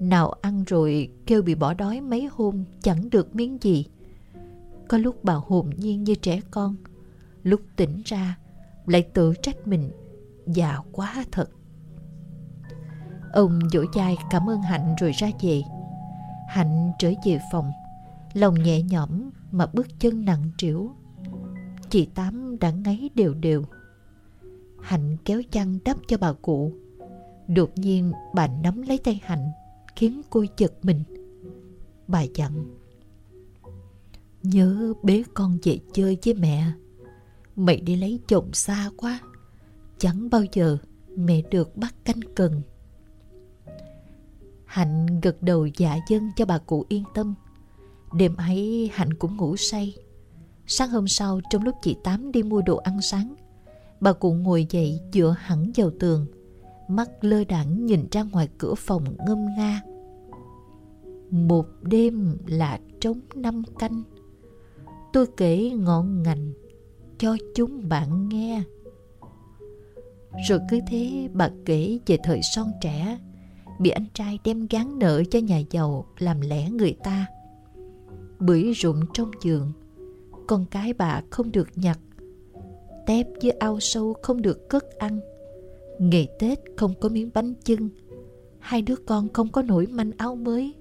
nào 0.00 0.32
ăn 0.42 0.64
rồi 0.64 1.08
kêu 1.26 1.42
bị 1.42 1.54
bỏ 1.54 1.74
đói 1.74 2.00
mấy 2.00 2.28
hôm 2.32 2.64
chẳng 2.82 3.10
được 3.10 3.34
miếng 3.34 3.58
gì. 3.60 3.86
Có 4.88 4.98
lúc 4.98 5.24
bà 5.24 5.34
hồn 5.34 5.70
nhiên 5.76 6.04
như 6.04 6.14
trẻ 6.14 6.40
con, 6.50 6.76
lúc 7.42 7.60
tỉnh 7.76 8.02
ra 8.04 8.38
lại 8.86 9.02
tự 9.02 9.34
trách 9.42 9.66
mình 9.66 9.90
già 10.46 10.78
quá 10.92 11.24
thật. 11.32 11.50
Ông 13.32 13.58
dỗ 13.72 13.84
dai 13.94 14.16
cảm 14.30 14.50
ơn 14.50 14.62
Hạnh 14.62 14.94
rồi 15.00 15.12
ra 15.12 15.30
về. 15.42 15.62
Hạnh 16.48 16.92
trở 16.98 17.12
về 17.24 17.38
phòng 17.52 17.72
Lòng 18.32 18.54
nhẹ 18.54 18.82
nhõm 18.82 19.30
mà 19.50 19.66
bước 19.66 19.86
chân 19.98 20.24
nặng 20.24 20.50
trĩu. 20.58 20.90
Chị 21.90 22.06
Tám 22.14 22.58
đã 22.58 22.70
ngáy 22.70 23.10
đều 23.14 23.34
đều. 23.34 23.64
Hạnh 24.82 25.16
kéo 25.24 25.42
chăn 25.50 25.78
đắp 25.84 25.96
cho 26.08 26.16
bà 26.20 26.32
cụ. 26.32 26.72
Đột 27.48 27.70
nhiên 27.76 28.12
bà 28.34 28.46
nắm 28.46 28.82
lấy 28.82 28.98
tay 28.98 29.20
Hạnh. 29.24 29.50
Khiến 30.00 30.22
cô 30.30 30.44
giật 30.56 30.72
mình. 30.82 31.02
Bà 32.08 32.22
dặn, 32.34 32.76
Nhớ 34.42 34.92
bế 35.02 35.22
con 35.34 35.58
về 35.62 35.78
chơi 35.92 36.18
với 36.24 36.34
mẹ. 36.34 36.72
Mày 37.56 37.80
đi 37.80 37.96
lấy 37.96 38.20
chồng 38.28 38.52
xa 38.52 38.90
quá, 38.96 39.20
Chẳng 39.98 40.30
bao 40.30 40.42
giờ 40.52 40.78
mẹ 41.16 41.42
được 41.50 41.76
bắt 41.76 41.94
canh 42.04 42.20
cần 42.34 42.62
Hạnh 44.64 45.20
gật 45.20 45.42
đầu 45.42 45.66
dạ 45.66 45.96
dân 46.08 46.30
cho 46.36 46.44
bà 46.46 46.58
cụ 46.58 46.84
yên 46.88 47.04
tâm. 47.14 47.34
Đêm 48.12 48.36
ấy, 48.36 48.90
Hạnh 48.92 49.14
cũng 49.14 49.36
ngủ 49.36 49.56
say. 49.56 49.94
Sáng 50.66 50.90
hôm 50.90 51.08
sau, 51.08 51.40
trong 51.50 51.64
lúc 51.64 51.74
chị 51.82 51.96
Tám 52.04 52.32
đi 52.32 52.42
mua 52.42 52.62
đồ 52.62 52.76
ăn 52.76 53.02
sáng, 53.02 53.34
Bà 54.00 54.12
cụ 54.12 54.32
ngồi 54.32 54.66
dậy 54.70 55.00
dựa 55.12 55.34
hẳn 55.38 55.72
vào 55.76 55.90
tường, 56.00 56.26
Mắt 56.88 57.24
lơ 57.24 57.44
đãng 57.44 57.86
nhìn 57.86 58.06
ra 58.10 58.22
ngoài 58.22 58.48
cửa 58.58 58.74
phòng 58.74 59.04
ngâm 59.26 59.46
nga. 59.56 59.82
Một 61.30 61.66
đêm 61.82 62.38
là 62.46 62.80
trống 63.00 63.20
năm 63.34 63.62
canh. 63.78 64.02
Tôi 65.12 65.26
kể 65.36 65.70
ngọn 65.70 66.22
ngành 66.22 66.52
cho 67.18 67.36
chúng 67.54 67.88
bạn 67.88 68.28
nghe. 68.28 68.62
Rồi 70.48 70.58
cứ 70.70 70.78
thế 70.88 71.28
bà 71.32 71.50
kể 71.64 71.98
về 72.06 72.18
thời 72.22 72.40
son 72.54 72.66
trẻ, 72.80 73.18
Bị 73.80 73.90
anh 73.90 74.06
trai 74.14 74.38
đem 74.44 74.66
gán 74.70 74.98
nợ 74.98 75.24
cho 75.24 75.38
nhà 75.38 75.58
giàu 75.70 76.06
làm 76.18 76.40
lẽ 76.40 76.70
người 76.70 76.96
ta. 77.02 77.26
Bưởi 78.38 78.72
rụng 78.72 79.00
trong 79.14 79.30
giường, 79.42 79.72
Con 80.46 80.64
cái 80.70 80.92
bà 80.92 81.22
không 81.30 81.52
được 81.52 81.68
nhặt. 81.74 81.98
Tép 83.06 83.26
với 83.42 83.50
ao 83.50 83.80
sâu 83.80 84.14
không 84.22 84.42
được 84.42 84.68
cất 84.68 84.98
ăn. 84.98 85.20
Ngày 85.98 86.28
Tết 86.38 86.58
không 86.76 86.94
có 87.00 87.08
miếng 87.08 87.30
bánh 87.34 87.54
chưng. 87.64 87.88
Hai 88.58 88.82
đứa 88.82 88.96
con 88.96 89.28
không 89.32 89.48
có 89.48 89.62
nổi 89.62 89.86
manh 89.86 90.10
áo 90.16 90.36
mới. 90.36 90.74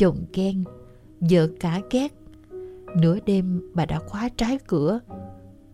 Chồng 0.00 0.24
ghen 0.32 0.64
Vợ 1.20 1.48
cả 1.60 1.80
ghét 1.90 2.12
Nửa 2.96 3.18
đêm 3.26 3.70
bà 3.74 3.86
đã 3.86 3.98
khóa 3.98 4.28
trái 4.36 4.58
cửa, 4.66 5.00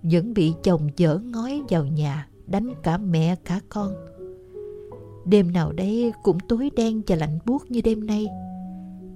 Vẫn 0.02 0.35
bị 0.35 0.54
chồng 0.62 0.88
dở 0.97 1.18
ngói 1.18 1.62
vào 1.68 1.87
nhà, 1.87 2.28
Đánh 2.47 2.68
cả 2.83 2.99
mẹ 2.99 3.37
cả 3.45 3.61
con. 3.68 3.92
Đêm 5.26 5.52
nào 5.52 5.73
đấy 5.73 6.12
cũng 6.23 6.38
tối 6.49 6.71
đen 6.76 7.02
và 7.06 7.16
lạnh 7.16 7.38
buốt 7.47 7.71
như 7.71 7.80
đêm 7.85 8.06
nay. 8.06 8.26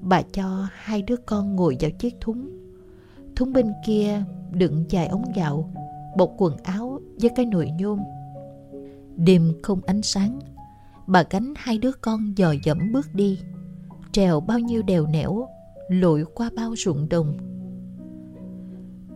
Bà 0.02 0.22
cho 0.22 0.66
hai 0.72 1.02
đứa 1.02 1.16
con 1.16 1.56
ngồi 1.56 1.76
vào 1.80 1.90
chiếc 1.90 2.14
thúng. 2.20 2.48
Thúng 3.36 3.52
bên 3.52 3.66
kia 3.86 4.22
đựng 4.52 4.84
vài 4.90 5.06
ống 5.06 5.24
gạo, 5.34 5.72
Bọc 6.16 6.32
quần 6.38 6.56
áo 6.56 7.00
với 7.20 7.30
cái 7.36 7.46
nồi 7.46 7.70
nhôm. 7.78 7.98
Đêm 9.16 9.52
không 9.62 9.80
ánh 9.86 10.02
sáng, 10.02 10.38
Bà 11.06 11.24
gánh 11.30 11.54
hai 11.56 11.78
đứa 11.78 11.92
con 11.92 12.32
dò 12.36 12.54
dẫm 12.64 12.92
bước 12.92 13.06
đi. 13.14 13.38
Trèo 14.12 14.40
bao 14.40 14.58
nhiêu 14.58 14.82
đèo 14.82 15.06
nẻo, 15.06 15.48
Lội 15.88 16.24
qua 16.34 16.50
bao 16.56 16.74
ruộng 16.76 17.08
đồng. 17.08 17.36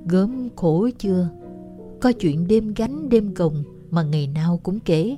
Gớm 0.09 0.49
khổ 0.57 0.89
chưa, 0.99 1.29
Có 2.01 2.13
chuyện 2.13 2.47
đêm 2.49 2.75
gánh 2.75 3.09
đêm 3.09 3.35
gồng 3.35 3.65
Mà 3.91 4.03
ngày 4.03 4.27
nào 4.27 4.61
cũng 4.63 4.81
kể. 4.81 5.17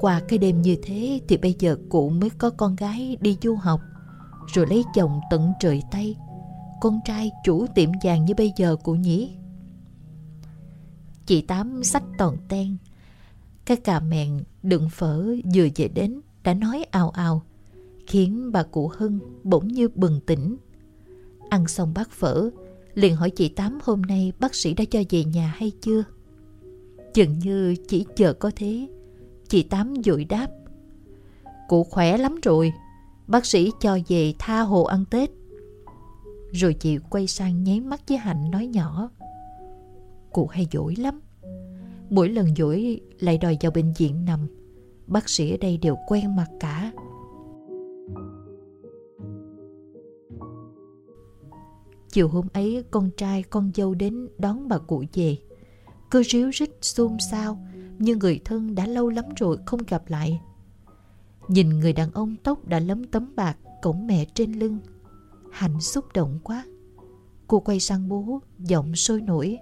Qua 0.00 0.20
cái 0.28 0.38
đêm 0.38 0.62
như 0.62 0.76
thế 0.82 1.20
Thì 1.28 1.36
bây 1.36 1.56
giờ 1.58 1.76
cụ 1.88 2.08
mới 2.08 2.30
có 2.30 2.50
con 2.50 2.76
gái 2.76 3.16
đi 3.20 3.36
du 3.42 3.54
học, 3.54 3.80
Rồi 4.54 4.66
lấy 4.66 4.84
chồng 4.94 5.20
tận 5.30 5.52
trời 5.60 5.82
Tây 5.90 6.16
Con 6.80 7.00
trai 7.04 7.30
chủ 7.44 7.66
tiệm 7.74 7.90
vàng 8.02 8.24
như 8.24 8.34
bây 8.34 8.52
giờ 8.56 8.76
cụ 8.76 8.94
nhỉ? 8.94 9.36
Chị 11.26 11.42
Tám 11.42 11.84
sách 11.84 12.02
toàn 12.18 12.36
ten. 12.48 12.76
Cái 13.64 13.76
cà 13.76 14.00
mèn 14.00 14.44
đựng 14.62 14.88
phở 14.90 15.26
vừa 15.54 15.66
về 15.76 15.88
đến 15.88 16.20
Đã 16.44 16.54
nói 16.54 16.84
ào 16.90 17.10
ào. 17.10 17.42
Khiến 18.06 18.52
bà 18.52 18.62
cụ 18.62 18.90
Hưng 18.96 19.18
bỗng 19.44 19.68
như 19.68 19.88
bừng 19.88 20.20
tỉnh 20.26 20.56
Ăn 21.48 21.68
xong 21.68 21.94
bát 21.94 22.10
phở 22.10 22.50
liền 22.94 23.16
hỏi 23.16 23.30
chị 23.30 23.48
Tám 23.48 23.78
hôm 23.82 24.02
nay 24.02 24.32
bác 24.40 24.54
sĩ 24.54 24.74
đã 24.74 24.84
cho 24.90 25.02
về 25.10 25.24
nhà 25.24 25.54
hay 25.56 25.72
chưa. 25.80 26.04
Chừng 27.14 27.38
như 27.38 27.74
chỉ 27.88 28.06
chờ 28.16 28.32
có 28.32 28.50
thế, 28.56 28.88
chị 29.48 29.62
Tám 29.62 29.94
dội 30.04 30.24
đáp. 30.24 30.48
Cụ 31.68 31.84
khỏe 31.84 32.18
lắm 32.18 32.40
rồi, 32.42 32.72
bác 33.26 33.46
sĩ 33.46 33.70
cho 33.80 33.98
về 34.08 34.34
tha 34.38 34.60
hồ 34.60 34.84
ăn 34.84 35.04
Tết. 35.10 35.30
Rồi 36.52 36.74
chị 36.74 36.98
quay 37.10 37.26
sang 37.26 37.64
nháy 37.64 37.80
mắt 37.80 38.00
với 38.08 38.18
Hạnh 38.18 38.50
nói 38.50 38.66
nhỏ. 38.66 39.10
Cụ 40.32 40.46
hay 40.46 40.66
dỗi 40.72 40.96
lắm. 40.96 41.20
Mỗi 42.10 42.28
lần 42.28 42.54
dỗi 42.56 43.00
lại 43.20 43.38
đòi 43.38 43.58
vào 43.62 43.72
bệnh 43.74 43.92
viện 43.98 44.24
nằm. 44.24 44.46
Bác 45.06 45.28
sĩ 45.28 45.50
ở 45.50 45.56
đây 45.60 45.76
đều 45.76 45.96
quen 46.08 46.36
mặt 46.36 46.48
cả. 46.60 46.92
Chiều 52.12 52.28
hôm 52.28 52.46
ấy 52.52 52.84
con 52.90 53.10
trai 53.16 53.42
con 53.42 53.70
dâu 53.74 53.94
đến 53.94 54.28
đón 54.38 54.68
bà 54.68 54.78
cụ 54.78 55.04
về. 55.14 55.36
Cứ 56.10 56.22
ríu 56.22 56.50
rít 56.50 56.70
xôn 56.80 57.16
xao 57.30 57.58
nhưng 57.98 58.18
người 58.18 58.40
thân 58.44 58.74
đã 58.74 58.86
lâu 58.86 59.08
lắm 59.08 59.24
rồi 59.36 59.56
không 59.66 59.80
gặp 59.88 60.02
lại. 60.06 60.40
Nhìn 61.48 61.68
người 61.68 61.92
đàn 61.92 62.10
ông 62.12 62.36
tóc 62.42 62.68
đã 62.68 62.78
lấm 62.78 63.04
tấm 63.04 63.32
bạc 63.36 63.56
cổng 63.82 64.06
mẹ 64.06 64.24
trên 64.34 64.52
lưng. 64.52 64.78
Hạnh 65.52 65.80
xúc 65.80 66.04
động 66.14 66.38
quá. 66.42 66.64
Cô 67.46 67.60
quay 67.60 67.80
sang 67.80 68.08
bố, 68.08 68.40
giọng 68.58 68.94
sôi 68.96 69.20
nổi. 69.20 69.58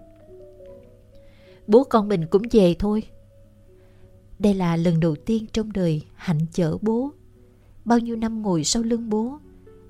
Bố 1.67 1.85
con 1.85 2.09
mình 2.09 2.27
cũng 2.31 2.43
về 2.53 2.75
thôi. 2.79 3.03
Đây 4.39 4.55
là 4.55 4.77
lần 4.77 5.01
đầu 5.01 5.17
tiên 5.27 5.47
trong 5.53 5.73
đời 5.73 6.03
Hạnh 6.15 6.47
chở 6.53 6.79
bố. 6.83 7.11
Bao 7.85 7.99
nhiêu 7.99 8.17
năm 8.17 8.43
ngồi 8.43 8.65
sau 8.65 8.83
lưng 8.83 9.09
bố, 9.11 9.39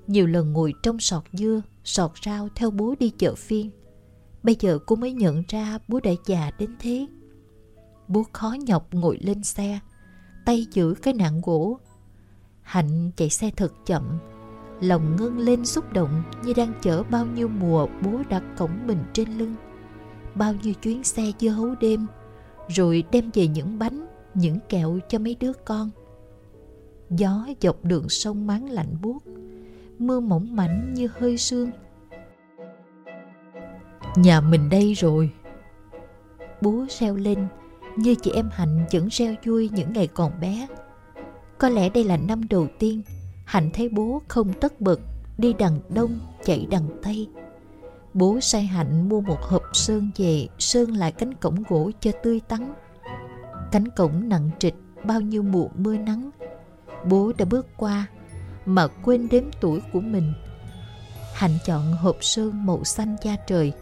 nhiều 0.07 0.27
lần 0.27 0.53
ngồi 0.53 0.73
trong 0.83 0.99
sọt 0.99 1.23
dưa 1.33 1.61
sọt 1.83 2.11
rau 2.25 2.47
theo 2.55 2.71
bố 2.71 2.95
đi 2.99 3.09
chợ 3.09 3.35
phiên. 3.35 3.71
Bây 4.43 4.55
giờ 4.59 4.79
cô 4.85 4.95
mới 4.95 5.13
nhận 5.13 5.43
ra 5.47 5.79
bố 5.87 5.99
đã 5.99 6.11
già 6.25 6.51
đến 6.59 6.75
thế. 6.79 7.07
Bố 8.07 8.23
khó 8.33 8.55
nhọc 8.65 8.93
ngồi 8.93 9.17
lên 9.21 9.43
xe, 9.43 9.79
tay 10.45 10.67
giữ 10.71 10.93
cái 11.01 11.13
nạn 11.13 11.41
gỗ. 11.43 11.79
Hạnh 12.61 13.11
chạy 13.15 13.29
xe 13.29 13.51
thật 13.57 13.73
chậm, 13.85 14.19
lòng 14.81 15.15
ngưng 15.15 15.37
lên 15.37 15.65
xúc 15.65 15.93
động 15.93 16.23
như 16.43 16.53
đang 16.53 16.73
chở 16.81 17.03
bao 17.03 17.25
nhiêu 17.25 17.47
mùa 17.47 17.87
bố 18.03 18.19
đặt 18.29 18.43
cổng 18.57 18.87
mình 18.87 19.03
trên 19.13 19.37
lưng. 19.37 19.55
Bao 20.35 20.53
nhiêu 20.53 20.73
chuyến 20.73 21.03
xe 21.03 21.31
dưa 21.39 21.49
hấu 21.49 21.75
đêm, 21.75 22.07
rồi 22.67 23.03
đem 23.11 23.29
về 23.33 23.47
những 23.47 23.79
bánh, 23.79 24.05
những 24.33 24.57
kẹo 24.69 24.99
cho 25.09 25.19
mấy 25.19 25.35
đứa 25.39 25.53
con. 25.65 25.89
Gió 27.09 27.47
dọc 27.61 27.85
đường 27.85 28.09
sông 28.09 28.47
máng 28.47 28.69
lạnh 28.69 28.95
buốt 29.01 29.23
mưa 30.01 30.19
mỏng 30.19 30.55
mảnh 30.55 30.93
như 30.93 31.09
hơi 31.19 31.37
sương. 31.37 31.71
Nhà 34.15 34.41
mình 34.41 34.69
đây 34.69 34.93
rồi. 34.93 35.31
Bố 36.61 36.85
reo 36.89 37.15
lên, 37.15 37.47
như 37.97 38.15
chị 38.15 38.31
em 38.31 38.49
hạnh 38.51 38.85
vẫn 38.91 39.07
reo 39.07 39.35
vui 39.45 39.69
những 39.73 39.93
ngày 39.93 40.07
còn 40.07 40.31
bé. 40.41 40.67
Có 41.57 41.69
lẽ 41.69 41.89
đây 41.89 42.03
là 42.03 42.17
năm 42.17 42.41
đầu 42.49 42.67
tiên 42.79 43.01
hạnh 43.45 43.69
thấy 43.73 43.89
bố 43.89 44.21
không 44.27 44.53
tất 44.53 44.81
bật 44.81 44.99
đi 45.37 45.53
đằng 45.53 45.79
đông, 45.89 46.19
chạy 46.43 46.67
đằng 46.71 46.87
tây. 47.03 47.29
Bố 48.13 48.39
sai 48.39 48.63
hạnh 48.63 49.09
mua 49.09 49.21
một 49.21 49.41
hộp 49.41 49.63
sơn 49.73 50.11
về 50.17 50.47
sơn 50.59 50.91
lại 50.91 51.11
cánh 51.11 51.33
cổng 51.33 51.63
gỗ 51.69 51.91
cho 51.99 52.11
tươi 52.23 52.39
tắn. 52.47 52.73
Cánh 53.71 53.89
cổng 53.95 54.29
nặng 54.29 54.49
trịch, 54.59 54.75
bao 55.03 55.21
nhiêu 55.21 55.43
mùa 55.43 55.67
mưa 55.75 55.97
nắng. 55.97 56.29
Bố 57.05 57.31
đã 57.37 57.45
bước 57.45 57.67
qua 57.77 58.07
mà 58.65 58.87
quên 58.87 59.29
đếm 59.29 59.43
tuổi 59.61 59.79
của 59.93 59.99
mình. 59.99 60.33
Hạnh 61.33 61.57
chọn 61.65 61.93
hộp 61.93 62.17
sơn 62.21 62.65
màu 62.65 62.83
xanh 62.83 63.15
da 63.23 63.35
trời. 63.47 63.73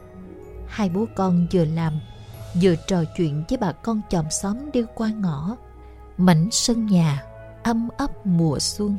Hai 0.68 0.90
bố 0.90 1.06
con 1.16 1.48
vừa 1.52 1.66
làm, 1.66 2.00
vừa 2.62 2.76
trò 2.88 3.04
chuyện 3.18 3.44
với 3.50 3.58
bà 3.58 3.72
con 3.72 4.02
chòm 4.10 4.26
xóm 4.30 4.72
đi 4.72 4.84
qua 4.96 5.10
ngõ. 5.10 5.56
Mảnh 6.18 6.48
sân 6.52 6.86
nhà, 6.86 7.24
âm 7.64 7.90
ấp 7.98 8.26
mùa 8.26 8.60
xuân. 8.60 8.98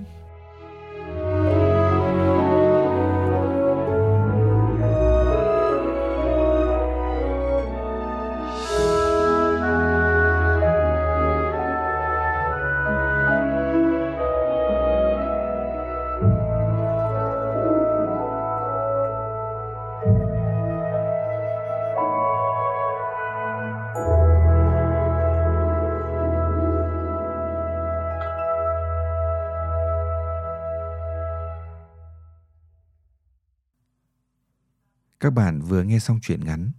Các 35.20 35.30
bạn 35.30 35.60
vừa 35.60 35.82
nghe 35.82 35.98
xong 35.98 36.18
truyện 36.22 36.44
ngắn 36.44 36.70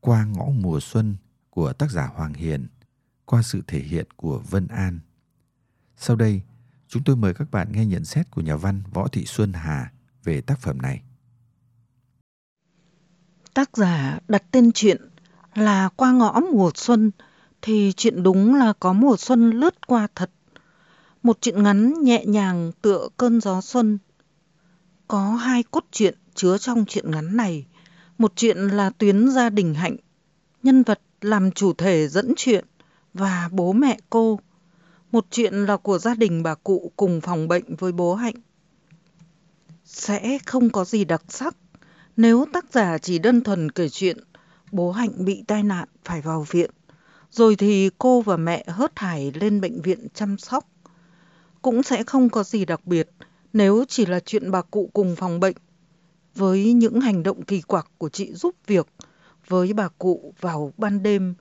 Qua 0.00 0.24
ngõ 0.24 0.44
mùa 0.44 0.80
xuân 0.80 1.16
của 1.50 1.72
tác 1.72 1.90
giả 1.90 2.06
Hoàng 2.06 2.34
Hiền 2.34 2.66
qua 3.24 3.42
sự 3.42 3.62
thể 3.66 3.78
hiện 3.78 4.06
của 4.16 4.42
Vân 4.50 4.66
An. 4.66 5.00
Sau 5.96 6.16
đây, 6.16 6.42
chúng 6.88 7.02
tôi 7.04 7.16
mời 7.16 7.34
các 7.34 7.50
bạn 7.50 7.72
nghe 7.72 7.86
nhận 7.86 8.04
xét 8.04 8.30
của 8.30 8.40
nhà 8.40 8.56
văn 8.56 8.82
Võ 8.92 9.08
Thị 9.08 9.24
Xuân 9.26 9.52
Hà 9.52 9.92
về 10.24 10.40
tác 10.40 10.60
phẩm 10.60 10.82
này. 10.82 11.02
Tác 13.54 13.76
giả 13.76 14.18
đặt 14.28 14.42
tên 14.50 14.72
chuyện 14.72 15.08
là 15.54 15.88
Qua 15.96 16.12
ngõ 16.12 16.40
mùa 16.52 16.70
xuân 16.74 17.10
thì 17.62 17.92
chuyện 17.96 18.22
đúng 18.22 18.54
là 18.54 18.72
có 18.80 18.92
mùa 18.92 19.16
xuân 19.16 19.50
lướt 19.50 19.86
qua 19.86 20.08
thật. 20.14 20.30
Một 21.22 21.38
chuyện 21.40 21.62
ngắn 21.62 21.94
nhẹ 22.02 22.24
nhàng 22.26 22.72
tựa 22.82 23.08
cơn 23.16 23.40
gió 23.40 23.60
xuân. 23.60 23.98
Có 25.08 25.34
hai 25.34 25.62
cốt 25.62 25.84
truyện 25.92 26.14
chứa 26.34 26.58
trong 26.58 26.84
chuyện 26.88 27.10
ngắn 27.10 27.36
này. 27.36 27.66
Một 28.20 28.32
chuyện 28.36 28.58
là 28.58 28.90
tuyến 28.90 29.28
gia 29.28 29.50
đình 29.50 29.74
hạnh, 29.74 29.96
nhân 30.62 30.82
vật 30.82 31.00
làm 31.20 31.50
chủ 31.50 31.72
thể 31.72 32.08
dẫn 32.08 32.32
chuyện 32.36 32.64
và 33.14 33.48
bố 33.52 33.72
mẹ 33.72 33.98
cô. 34.10 34.40
Một 35.12 35.26
chuyện 35.30 35.54
là 35.54 35.76
của 35.76 35.98
gia 35.98 36.14
đình 36.14 36.42
bà 36.42 36.54
cụ 36.54 36.92
cùng 36.96 37.20
phòng 37.20 37.48
bệnh 37.48 37.76
với 37.76 37.92
bố 37.92 38.14
Hạnh. 38.14 38.34
Sẽ 39.84 40.38
không 40.46 40.70
có 40.70 40.84
gì 40.84 41.04
đặc 41.04 41.22
sắc 41.28 41.56
nếu 42.16 42.46
tác 42.52 42.72
giả 42.72 42.98
chỉ 42.98 43.18
đơn 43.18 43.40
thuần 43.40 43.70
kể 43.70 43.88
chuyện 43.88 44.16
bố 44.72 44.92
Hạnh 44.92 45.24
bị 45.24 45.44
tai 45.46 45.62
nạn 45.62 45.88
phải 46.04 46.20
vào 46.20 46.46
viện, 46.50 46.70
rồi 47.30 47.56
thì 47.56 47.90
cô 47.98 48.20
và 48.20 48.36
mẹ 48.36 48.64
hớt 48.68 48.92
hải 48.96 49.32
lên 49.34 49.60
bệnh 49.60 49.82
viện 49.82 50.06
chăm 50.14 50.38
sóc. 50.38 50.68
Cũng 51.62 51.82
sẽ 51.82 52.04
không 52.04 52.28
có 52.28 52.42
gì 52.42 52.64
đặc 52.64 52.86
biệt 52.86 53.10
nếu 53.52 53.84
chỉ 53.88 54.06
là 54.06 54.20
chuyện 54.20 54.50
bà 54.50 54.62
cụ 54.62 54.90
cùng 54.92 55.16
phòng 55.16 55.40
bệnh, 55.40 55.56
với 56.40 56.72
những 56.72 57.00
hành 57.00 57.22
động 57.22 57.42
kỳ 57.42 57.60
quặc 57.60 57.90
của 57.98 58.08
chị 58.08 58.32
giúp 58.32 58.54
việc 58.66 58.86
với 59.48 59.72
bà 59.72 59.88
cụ 59.88 60.34
vào 60.40 60.72
ban 60.76 61.02
đêm, 61.02 61.34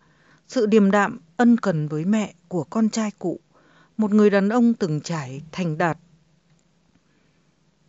sự 0.47 0.65
điềm 0.65 0.91
đạm 0.91 1.19
ân 1.37 1.57
cần 1.57 1.87
với 1.87 2.05
mẹ 2.05 2.33
của 2.47 2.63
con 2.63 2.89
trai 2.89 3.11
cụ, 3.19 3.39
một 3.97 4.11
người 4.11 4.29
đàn 4.29 4.49
ông 4.49 4.73
từng 4.73 5.01
trải 5.01 5.41
thành 5.51 5.77
đạt. 5.77 5.97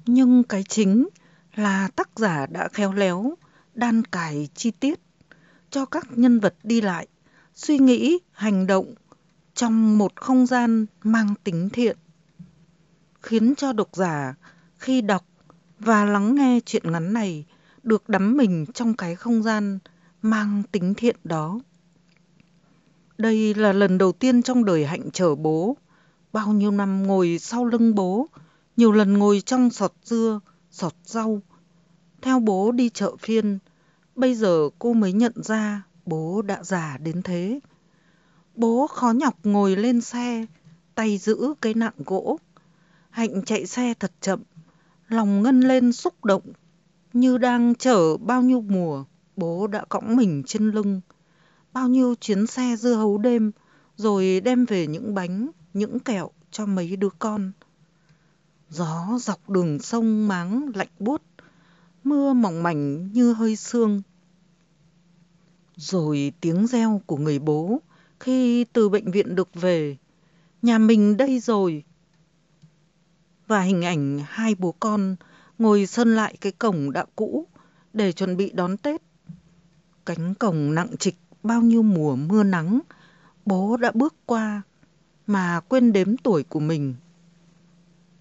Nhưng 0.07 0.43
cái 0.43 0.65
chính 0.69 1.09
là 1.55 1.89
tác 1.97 2.09
giả 2.17 2.47
đã 2.47 2.69
khéo 2.73 2.93
léo, 2.93 3.35
đan 3.75 4.05
cài 4.05 4.49
chi 4.55 4.71
tiết 4.71 5.01
cho 5.71 5.85
các 5.85 6.19
nhân 6.19 6.41
vật 6.41 6.55
đi 6.63 6.81
lại, 6.81 7.07
suy 7.55 7.79
nghĩ, 7.79 8.19
hành 8.33 8.67
động 8.67 8.95
trong 9.55 9.99
một 9.99 10.17
không 10.17 10.47
gian 10.47 10.87
mang 11.03 11.35
tính 11.45 11.69
thiện, 11.73 11.97
khiến 13.21 13.55
cho 13.55 13.73
độc 13.73 13.89
giả 13.93 14.35
khi 14.79 15.01
đọc 15.01 15.25
và 15.81 16.05
lắng 16.05 16.35
nghe 16.35 16.61
chuyện 16.67 16.93
ngắn 16.93 17.13
này 17.13 17.45
được 17.83 18.09
đắm 18.09 18.37
mình 18.37 18.67
trong 18.75 18.95
cái 18.95 19.15
không 19.15 19.43
gian 19.43 19.79
mang 20.23 20.63
tính 20.73 20.95
thiện 20.95 21.17
đó. 21.25 21.61
Đây 23.19 23.55
là 23.55 23.73
lần 23.73 23.99
đầu 23.99 24.13
tiên 24.13 24.43
trong 24.43 24.65
đời 24.65 24.87
Hạnh 24.87 25.11
chở 25.11 25.35
bố. 25.35 25.77
Bao 26.33 26.53
nhiêu 26.53 26.71
năm 26.71 27.03
ngồi 27.03 27.39
sau 27.41 27.65
lưng 27.65 27.95
bố, 27.95 28.27
nhiều 28.77 28.93
lần 28.93 29.19
ngồi 29.19 29.43
trong 29.47 29.71
sọt 29.71 29.93
dưa, 30.05 30.41
sọt 30.71 30.93
rau. 31.05 31.43
Theo 32.23 32.41
bố 32.41 32.73
đi 32.73 32.89
chợ 32.89 33.17
phiên, 33.19 33.59
bây 34.15 34.35
giờ 34.35 34.69
cô 34.79 34.93
mới 34.93 35.13
nhận 35.13 35.33
ra 35.37 35.83
bố 36.07 36.43
đã 36.43 36.65
già 36.65 36.99
đến 36.99 37.23
thế. 37.23 37.61
Bố 38.55 38.87
khó 38.87 39.13
nhọc 39.13 39.35
ngồi 39.43 39.77
lên 39.77 40.01
xe, 40.01 40.47
tay 40.95 41.19
giữ 41.19 41.55
cái 41.61 41.75
nặng 41.75 41.95
gỗ. 42.07 42.39
Hạnh 43.11 43.43
chạy 43.45 43.67
xe 43.67 43.95
thật 43.95 44.13
chậm, 44.21 44.43
lòng 45.11 45.43
ngân 45.43 45.61
lên 45.61 45.93
xúc 45.93 46.25
động, 46.25 46.43
như 47.13 47.39
đang 47.39 47.75
chở 47.75 48.17
bao 48.17 48.43
nhiêu 48.43 48.61
mùa 48.61 49.05
bố 49.37 49.67
đã 49.67 49.85
cõng 49.89 50.17
mình 50.17 50.43
trên 50.47 50.71
lưng 50.71 51.01
bao 51.73 51.89
nhiêu 51.89 52.15
chuyến 52.21 52.47
xe 52.47 52.77
dưa 52.79 52.95
hấu 52.95 53.19
đêm, 53.19 53.53
rồi 53.97 54.41
đem 54.45 54.65
về 54.65 54.87
những 54.87 55.15
bánh, 55.15 55.51
những 55.75 55.99
kẹo 55.99 56.31
cho 56.51 56.67
mấy 56.67 56.97
đứa 56.97 57.09
con. 57.19 57.53
Gió 58.69 59.19
dọc 59.21 59.51
đường 59.51 59.79
sông 59.79 60.29
máng 60.29 60.71
lạnh 60.75 60.89
buốt, 60.99 61.23
mưa 62.05 62.33
mỏng 62.33 62.63
mảnh 62.63 63.13
như 63.13 63.33
hơi 63.33 63.57
sương. 63.57 64.03
Rồi 65.77 66.33
tiếng 66.41 66.67
reo 66.67 67.03
của 67.07 67.17
người 67.17 67.39
bố 67.39 67.81
khi 68.21 68.65
từ 68.65 68.89
bệnh 68.89 69.11
viện 69.11 69.35
được 69.35 69.49
về, 69.55 69.97
nhà 70.63 70.79
mình 70.79 71.17
đây 71.17 71.41
rồi. 71.41 71.85
Và 73.51 73.61
hình 73.61 73.85
ảnh 73.85 74.21
hai 74.29 74.55
bố 74.55 74.75
con 74.81 75.17
ngồi 75.59 75.87
sơn 75.87 76.15
lại 76.15 76.37
cái 76.41 76.53
cổng 76.53 76.93
đã 76.93 77.05
cũ 77.17 77.47
để 77.93 78.13
chuẩn 78.13 78.37
bị 78.37 78.51
đón 78.51 78.77
Tết. 78.77 79.03
Cánh 80.07 80.35
cổng 80.35 80.75
nặng 80.75 80.97
trịch 80.99 81.17
bao 81.43 81.63
nhiêu 81.63 81.83
mùa 81.83 82.17
mưa 82.17 82.43
nắng, 82.43 82.81
bố 83.47 83.77
đã 83.77 83.91
bước 83.95 84.15
qua 84.27 84.63
mà 85.27 85.61
quên 85.69 85.93
đếm 85.93 86.17
tuổi 86.17 86.43
của 86.43 86.61
mình 86.61 86.95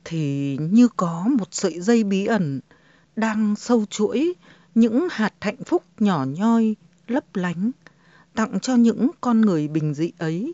thì 0.06 0.58
như 0.58 0.88
có 0.98 1.28
một 1.38 1.48
sợi 1.52 1.80
dây 1.80 2.04
bí 2.04 2.26
ẩn 2.26 2.60
đang 3.16 3.56
sâu 3.56 3.86
chuỗi 3.90 4.34
những 4.76 5.08
hạt 5.12 5.34
hạnh 5.42 5.64
phúc 5.66 5.84
nhỏ 6.00 6.26
nhoi 6.26 6.76
lấp 7.08 7.36
lánh, 7.36 7.72
tặng 8.36 8.60
cho 8.60 8.76
những 8.76 9.10
con 9.22 9.42
người 9.42 9.68
bình 9.68 9.94
dị 9.94 10.12
ấy. 10.18 10.54